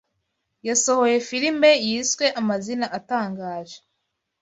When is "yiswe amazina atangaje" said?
1.87-3.77